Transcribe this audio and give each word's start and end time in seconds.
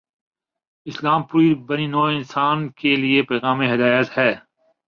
اسلام 0.87 1.21
پوری 1.23 1.53
بنی 1.67 1.87
نوع 1.87 2.07
انسان 2.09 2.69
کے 2.69 2.95
لیے 2.95 3.21
پیغام 3.21 3.61
ہدایت 3.61 4.17
ہے۔ 4.17 4.31